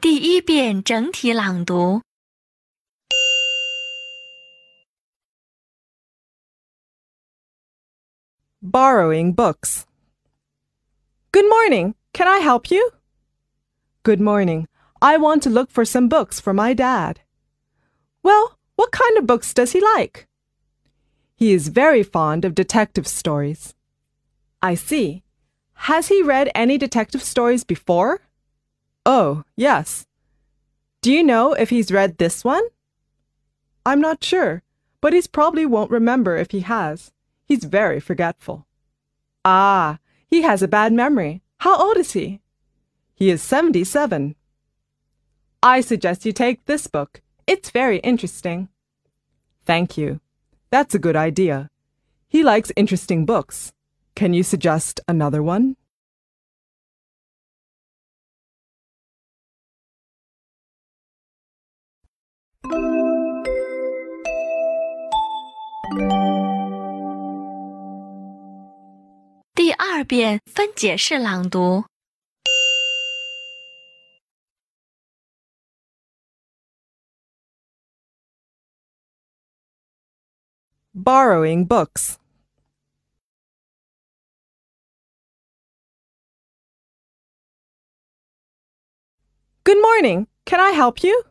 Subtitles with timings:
[0.00, 2.02] 第一遍整体朗读。
[8.60, 9.86] Borrowing books.
[11.32, 11.94] Good morning.
[12.12, 12.90] Can I help you?
[14.02, 14.66] Good morning.
[15.00, 17.20] I want to look for some books for my dad.
[18.22, 20.26] Well, what kind of books does he like?
[21.36, 23.74] He is very fond of detective stories.
[24.60, 25.22] I see.
[25.88, 28.20] Has he read any detective stories before?
[29.09, 30.05] Oh, yes.
[31.01, 32.63] Do you know if he's read this one?
[33.85, 34.63] I'm not sure,
[34.99, 37.13] but he probably won't remember if he has.
[37.45, 38.67] He's very forgetful.
[39.45, 41.41] Ah, he has a bad memory.
[41.59, 42.41] How old is he?
[43.15, 44.35] He is 77.
[45.63, 47.21] I suggest you take this book.
[47.47, 48.67] It's very interesting.
[49.65, 50.19] Thank you.
[50.69, 51.69] That's a good idea.
[52.27, 53.71] He likes interesting books.
[54.15, 55.77] Can you suggest another one?
[69.54, 71.84] 第二遍分解式朗读。
[80.94, 82.18] Borrowing books.
[89.64, 90.26] Good morning.
[90.44, 91.24] Can I help you?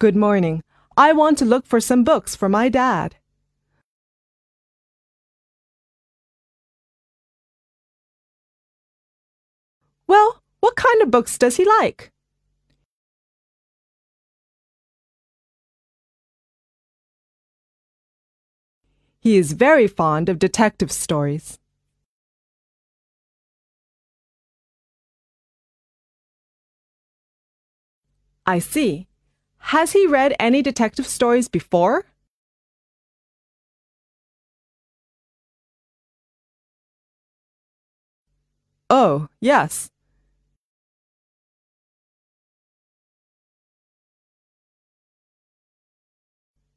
[0.00, 0.62] Good morning.
[0.96, 3.16] I want to look for some books for my dad.
[10.06, 12.12] Well, what kind of books does he like?
[19.20, 21.58] He is very fond of detective stories.
[28.46, 29.09] I see.
[29.60, 32.04] Has he read any detective stories before?
[38.90, 39.90] Oh, yes.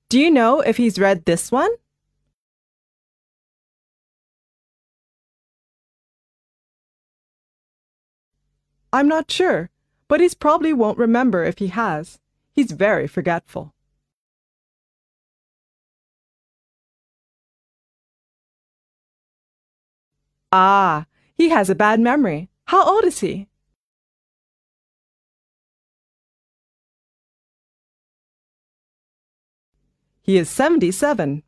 [0.09, 1.71] Do you know if he's read this one?
[8.93, 9.71] I'm not sure,
[10.07, 12.19] but he probably won't remember if he has.
[12.53, 13.73] He's very forgetful.
[20.51, 22.49] Ah, he has a bad memory.
[22.65, 23.47] How old is he?
[30.21, 31.43] He is 77.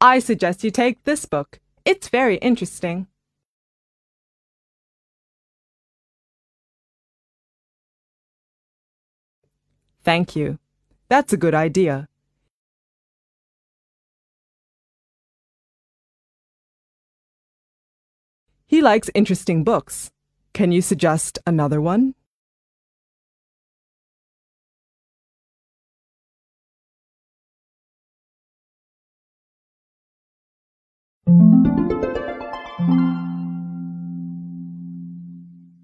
[0.00, 1.60] I suggest you take this book.
[1.84, 3.06] It's very interesting.
[10.03, 10.59] Thank you.
[11.07, 12.07] That's a good idea.
[18.67, 20.11] He likes interesting books.
[20.53, 22.13] Can you suggest another one?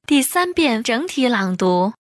[0.08, 1.94] 第三遍整体朗读。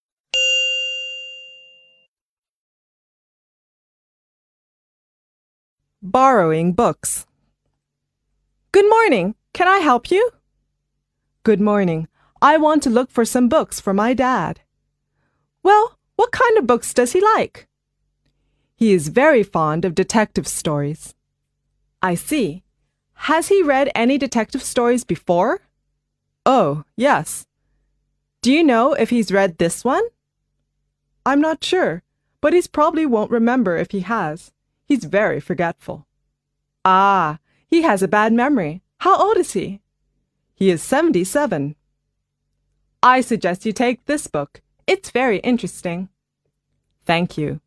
[6.03, 7.27] Borrowing books.
[8.73, 9.35] Good morning.
[9.53, 10.31] Can I help you?
[11.43, 12.09] Good morning.
[12.41, 14.63] I want to look for some books for my dad.
[15.63, 17.69] Well, what kind of books does he like?
[18.75, 21.15] He is very fond of detective stories.
[22.01, 22.63] I see.
[23.29, 25.61] Has he read any detective stories before?
[26.47, 27.47] Oh, yes.
[28.41, 30.05] Do you know if he's read this one?
[31.27, 32.03] I'm not sure,
[32.41, 34.51] but he probably won't remember if he has.
[34.91, 36.05] He's very forgetful.
[36.85, 37.39] Ah,
[37.69, 38.83] he has a bad memory.
[38.99, 39.81] How old is he?
[40.53, 41.77] He is 77.
[43.01, 44.61] I suggest you take this book.
[44.89, 46.09] It's very interesting.
[47.07, 47.61] Thank you.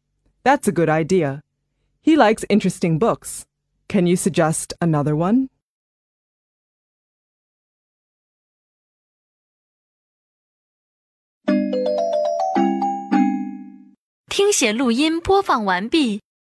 [0.43, 1.43] That's a good idea.
[2.01, 3.45] He likes interesting books.
[3.87, 5.47] Can you suggest another one?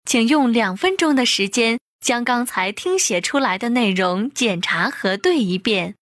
[0.08, 5.97] 请用两分钟的时间将刚才听写出来的内容检查核对一遍。